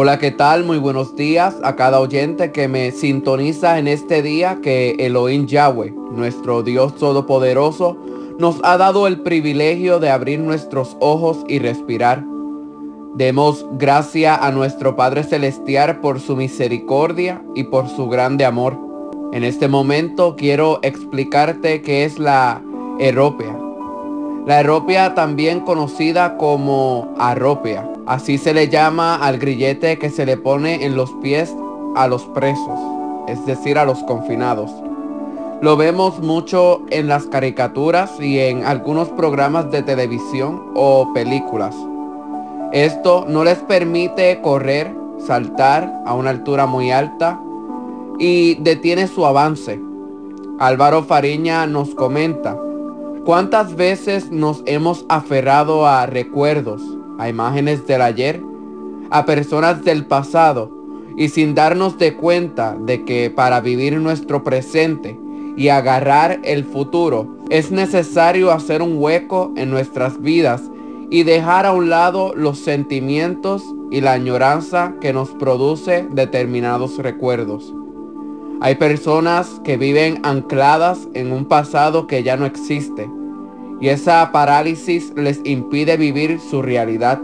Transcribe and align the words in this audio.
Hola, 0.00 0.20
¿qué 0.20 0.30
tal? 0.30 0.62
Muy 0.62 0.78
buenos 0.78 1.16
días 1.16 1.56
a 1.64 1.74
cada 1.74 1.98
oyente 1.98 2.52
que 2.52 2.68
me 2.68 2.92
sintoniza 2.92 3.80
en 3.80 3.88
este 3.88 4.22
día 4.22 4.60
que 4.62 4.90
Elohim 5.00 5.46
Yahweh, 5.46 5.92
nuestro 6.12 6.62
Dios 6.62 6.94
Todopoderoso, 6.94 7.98
nos 8.38 8.60
ha 8.62 8.76
dado 8.76 9.08
el 9.08 9.22
privilegio 9.22 9.98
de 9.98 10.10
abrir 10.10 10.38
nuestros 10.38 10.96
ojos 11.00 11.38
y 11.48 11.58
respirar. 11.58 12.24
Demos 13.16 13.66
gracia 13.72 14.36
a 14.36 14.52
nuestro 14.52 14.94
Padre 14.94 15.24
Celestial 15.24 15.98
por 15.98 16.20
su 16.20 16.36
misericordia 16.36 17.42
y 17.56 17.64
por 17.64 17.88
su 17.88 18.08
grande 18.08 18.44
amor. 18.44 18.78
En 19.32 19.42
este 19.42 19.66
momento 19.66 20.36
quiero 20.36 20.78
explicarte 20.82 21.82
qué 21.82 22.04
es 22.04 22.20
la 22.20 22.62
eropea. 23.00 23.57
La 24.48 24.60
eropea 24.60 25.14
también 25.14 25.60
conocida 25.60 26.38
como 26.38 27.14
arropea 27.18 27.86
Así 28.06 28.38
se 28.38 28.54
le 28.54 28.70
llama 28.70 29.16
al 29.16 29.36
grillete 29.36 29.98
que 29.98 30.08
se 30.08 30.24
le 30.24 30.38
pone 30.38 30.86
en 30.86 30.96
los 30.96 31.12
pies 31.20 31.54
a 31.94 32.08
los 32.08 32.24
presos, 32.28 32.80
es 33.28 33.44
decir, 33.44 33.76
a 33.76 33.84
los 33.84 34.02
confinados. 34.04 34.70
Lo 35.60 35.76
vemos 35.76 36.20
mucho 36.20 36.80
en 36.88 37.08
las 37.08 37.26
caricaturas 37.26 38.18
y 38.18 38.38
en 38.38 38.64
algunos 38.64 39.10
programas 39.10 39.70
de 39.70 39.82
televisión 39.82 40.72
o 40.74 41.12
películas. 41.12 41.76
Esto 42.72 43.26
no 43.28 43.44
les 43.44 43.58
permite 43.58 44.40
correr, 44.40 44.94
saltar 45.26 45.92
a 46.06 46.14
una 46.14 46.30
altura 46.30 46.64
muy 46.64 46.90
alta 46.90 47.38
y 48.18 48.54
detiene 48.54 49.08
su 49.08 49.26
avance. 49.26 49.78
Álvaro 50.58 51.02
Fariña 51.02 51.66
nos 51.66 51.94
comenta, 51.94 52.56
¿cuántas 53.28 53.76
veces 53.76 54.30
nos 54.30 54.62
hemos 54.64 55.04
aferrado 55.10 55.86
a 55.86 56.06
recuerdos, 56.06 56.80
a 57.18 57.28
imágenes 57.28 57.86
del 57.86 58.00
ayer, 58.00 58.40
a 59.10 59.26
personas 59.26 59.84
del 59.84 60.06
pasado 60.06 60.72
y 61.14 61.28
sin 61.28 61.54
darnos 61.54 61.98
de 61.98 62.16
cuenta 62.16 62.74
de 62.80 63.04
que 63.04 63.28
para 63.28 63.60
vivir 63.60 64.00
nuestro 64.00 64.44
presente 64.44 65.20
y 65.58 65.68
agarrar 65.68 66.40
el 66.42 66.64
futuro 66.64 67.36
es 67.50 67.70
necesario 67.70 68.50
hacer 68.50 68.80
un 68.80 68.94
hueco 68.96 69.52
en 69.56 69.68
nuestras 69.68 70.22
vidas 70.22 70.62
y 71.10 71.24
dejar 71.24 71.66
a 71.66 71.72
un 71.72 71.90
lado 71.90 72.32
los 72.34 72.58
sentimientos 72.58 73.62
y 73.90 74.00
la 74.00 74.12
añoranza 74.12 74.94
que 75.02 75.12
nos 75.12 75.28
produce 75.32 76.08
determinados 76.10 76.96
recuerdos. 76.96 77.74
Hay 78.62 78.76
personas 78.76 79.60
que 79.64 79.76
viven 79.76 80.18
ancladas 80.22 81.08
en 81.12 81.30
un 81.30 81.44
pasado 81.44 82.06
que 82.06 82.22
ya 82.22 82.38
no 82.38 82.46
existe 82.46 83.17
y 83.80 83.88
esa 83.88 84.30
parálisis 84.32 85.12
les 85.16 85.40
impide 85.44 85.96
vivir 85.96 86.40
su 86.40 86.62
realidad. 86.62 87.20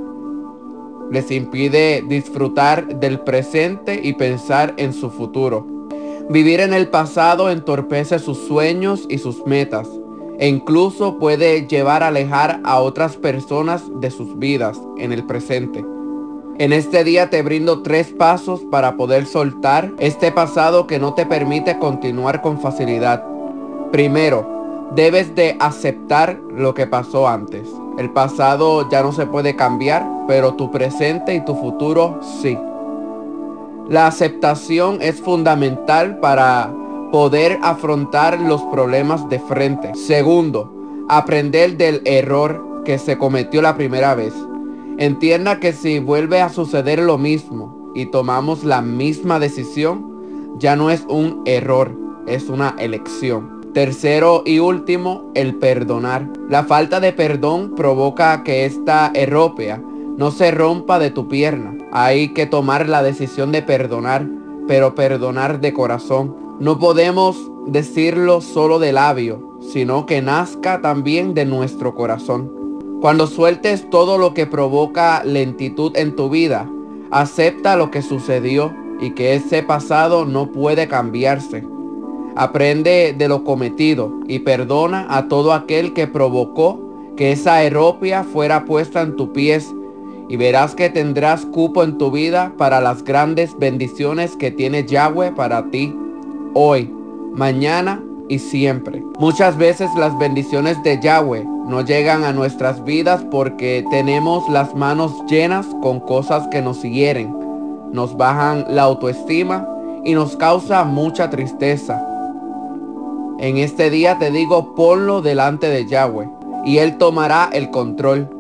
Les 1.11 1.31
impide 1.31 2.05
disfrutar 2.07 3.01
del 3.01 3.21
presente 3.21 4.01
y 4.03 4.15
pensar 4.15 4.75
en 4.77 4.93
su 4.93 5.11
futuro. 5.11 5.67
Vivir 6.31 6.61
en 6.61 6.73
el 6.73 6.89
pasado 6.89 7.51
entorpece 7.51 8.19
sus 8.19 8.39
sueños 8.39 9.07
y 9.09 9.19
sus 9.19 9.47
metas 9.47 9.89
e 10.39 10.49
incluso 10.49 11.19
puede 11.19 11.67
llevar 11.67 12.03
a 12.03 12.09
alejar 12.09 12.61
a 12.65 12.81
otras 12.81 13.17
personas 13.17 13.85
de 14.01 14.11
sus 14.11 14.39
vidas 14.39 14.81
en 14.99 15.13
el 15.13 15.25
presente. 15.25 15.85
En 16.57 16.73
este 16.73 17.05
día 17.05 17.31
te 17.31 17.43
brindo 17.43 17.83
tres 17.83 18.09
pasos 18.09 18.61
para 18.71 18.97
poder 18.97 19.27
soltar 19.27 19.93
este 19.99 20.33
pasado 20.33 20.87
que 20.87 20.99
no 20.99 21.15
te 21.15 21.27
permite 21.27 21.79
continuar 21.79 22.43
con 22.43 22.61
facilidad. 22.61 23.25
Primero, 23.91 24.54
debes 24.95 25.35
de 25.35 25.57
aceptar 25.61 26.39
lo 26.51 26.75
que 26.75 26.87
pasó 26.87 27.29
antes. 27.29 27.69
El 27.99 28.11
pasado 28.11 28.89
ya 28.91 29.03
no 29.03 29.13
se 29.13 29.27
puede 29.27 29.57
cambiar, 29.57 30.07
pero 30.27 30.55
tu 30.55 30.71
presente 30.71 31.35
y 31.35 31.45
tu 31.45 31.55
futuro 31.55 32.21
sí. 32.43 32.59
La 33.89 34.07
aceptación 34.07 34.99
es 35.01 35.21
fundamental 35.21 36.19
para 36.19 36.73
poder 37.13 37.59
afrontar 37.63 38.41
los 38.41 38.63
problemas 38.63 39.29
de 39.29 39.39
frente. 39.39 39.95
Segundo, 39.95 40.73
aprender 41.09 41.77
del 41.77 42.01
error 42.05 42.83
que 42.85 42.99
se 42.99 43.19
cometió 43.19 43.63
la 43.63 43.77
primera 43.77 44.15
vez. 44.15 44.35
Entienda 44.99 45.61
que 45.61 45.73
si 45.73 45.99
vuelve 45.99 46.41
a 46.41 46.49
suceder 46.49 47.01
lo 47.01 47.19
mismo 47.19 47.93
y 47.95 48.07
tomamos 48.07 48.65
la 48.65 48.81
misma 48.81 49.39
decisión, 49.39 50.59
ya 50.59 50.77
no 50.77 50.91
es 50.91 51.05
un 51.09 51.43
error, 51.47 51.97
es 52.27 52.49
una 52.49 52.75
elección. 52.79 53.64
Tercero 53.75 54.45
y 54.47 54.61
último, 54.61 55.33
el 55.35 55.57
perdonar. 55.57 56.31
La 56.49 56.63
falta 56.63 57.01
de 57.01 57.13
perdón 57.13 57.75
provoca 57.75 58.45
que 58.45 58.67
esta 58.67 59.11
erópea 59.15 59.83
no 60.17 60.31
se 60.31 60.53
rompa 60.53 61.01
de 61.01 61.11
tu 61.11 61.27
pierna. 61.27 61.77
Hay 61.91 62.29
que 62.35 62.47
tomar 62.47 62.89
la 62.89 63.03
decisión 63.03 63.51
de 63.51 63.63
perdonar, 63.63 64.29
pero 64.69 64.95
perdonar 64.95 65.61
de 65.61 65.73
corazón. 65.73 66.37
No 66.61 66.79
podemos 66.79 67.51
decirlo 67.67 68.43
solo 68.43 68.79
de 68.79 68.93
labio, 68.93 69.59
sino 69.73 70.07
que 70.07 70.23
nazca 70.23 70.81
también 70.81 71.35
de 71.35 71.45
nuestro 71.45 71.97
corazón. 71.97 72.53
Cuando 73.01 73.27
sueltes 73.27 73.91
todo 73.91 74.19
lo 74.19 74.35
que 74.35 74.47
provoca 74.47 75.25
lentitud 75.25 75.97
en 75.97 76.15
tu 76.15 76.31
vida, 76.31 76.71
acepta 77.11 77.75
lo 77.75 77.91
que 77.91 78.03
sucedió 78.03 78.73
y 79.01 79.11
que 79.15 79.35
ese 79.35 79.65
pasado 79.65 80.27
no 80.27 80.53
puede 80.53 80.87
cambiarse. 80.87 81.74
Aprende 82.37 83.15
de 83.17 83.29
lo 83.29 83.45
cometido 83.45 84.13
y 84.27 84.41
perdona 84.41 85.07
a 85.09 85.29
todo 85.29 85.53
aquel 85.53 85.93
que 85.93 86.07
provocó 86.07 86.81
que 87.17 87.33
esa 87.33 87.63
eropia 87.63 88.25
fuera 88.25 88.65
puesta 88.65 89.03
en 89.03 89.15
tus 89.17 89.29
pies 89.29 89.73
y 90.29 90.37
verás 90.37 90.75
que 90.75 90.91
tendrás 90.91 91.45
cupo 91.47 91.83
en 91.83 91.99
tu 91.99 92.11
vida 92.11 92.53
para 92.57 92.81
las 92.81 93.05
grandes 93.05 93.57
bendiciones 93.59 94.37
que 94.37 94.51
tiene 94.51 94.85
Yahweh 94.85 95.33
para 95.33 95.71
ti 95.71 95.95
hoy, 96.55 96.91
mañana 97.33 98.03
y 98.29 98.39
siempre. 98.39 99.05
Muchas 99.19 99.57
veces 99.57 99.91
las 99.97 100.17
bendiciones 100.19 100.83
de 100.83 100.99
Yahweh 101.01 101.45
no 101.45 101.83
llegan 101.83 102.25
a 102.25 102.33
nuestras 102.33 102.83
vidas 102.85 103.25
porque 103.31 103.85
tenemos 103.91 104.49
las 104.49 104.75
manos 104.75 105.13
llenas 105.29 105.67
con 105.83 106.01
cosas 106.01 106.47
que 106.49 106.63
nos 106.63 106.83
hieren, 106.83 107.35
nos 107.93 108.17
bajan 108.17 108.65
la 108.69 108.83
autoestima 108.83 109.69
y 110.05 110.15
nos 110.15 110.37
causa 110.37 110.85
mucha 110.85 111.31
tristeza. 111.31 112.14
En 113.39 113.57
este 113.57 113.91
día 113.91 114.19
te 114.19 114.31
digo, 114.31 114.75
ponlo 114.75 115.21
delante 115.21 115.69
de 115.69 115.87
Yahweh 115.87 116.29
y 116.65 116.79
Él 116.79 116.99
tomará 116.99 117.51
el 117.53 117.71
control. 117.71 118.31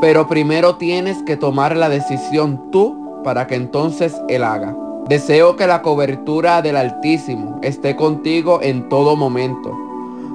Pero 0.00 0.28
primero 0.28 0.76
tienes 0.76 1.22
que 1.22 1.36
tomar 1.36 1.76
la 1.76 1.88
decisión 1.88 2.70
tú 2.70 3.20
para 3.24 3.46
que 3.46 3.54
entonces 3.54 4.20
Él 4.28 4.44
haga. 4.44 4.76
Deseo 5.08 5.56
que 5.56 5.66
la 5.66 5.82
cobertura 5.82 6.62
del 6.62 6.76
Altísimo 6.76 7.58
esté 7.62 7.96
contigo 7.96 8.60
en 8.62 8.88
todo 8.88 9.16
momento. 9.16 9.76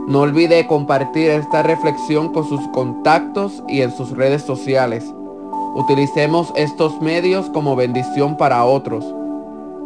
No 0.08 0.22
olvide 0.22 0.68
compartir 0.68 1.30
esta 1.32 1.64
reflexión 1.64 2.32
con 2.32 2.48
sus 2.48 2.66
contactos 2.70 3.64
y 3.68 3.82
en 3.82 3.92
sus 3.92 4.12
redes 4.12 4.42
sociales. 4.42 5.04
Utilicemos 5.76 6.52
estos 6.56 7.02
medios 7.02 7.50
como 7.50 7.76
bendición 7.76 8.36
para 8.38 8.66
otros. 8.66 9.06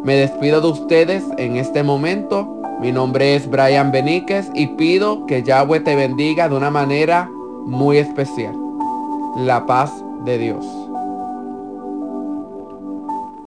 Me 0.04 0.16
despido 0.16 0.60
de 0.60 0.66
ustedes 0.68 1.24
en 1.38 1.56
este 1.56 1.82
momento 1.82 2.62
mi 2.82 2.90
nombre 2.90 3.36
es 3.36 3.48
Brian 3.48 3.92
Beníquez 3.92 4.50
y 4.54 4.66
pido 4.66 5.24
que 5.26 5.44
Yahweh 5.44 5.78
te 5.78 5.94
bendiga 5.94 6.48
de 6.48 6.56
una 6.56 6.68
manera 6.68 7.30
muy 7.64 7.98
especial. 7.98 8.56
La 9.36 9.64
paz 9.66 9.92
de 10.24 10.38
Dios. 10.38 10.81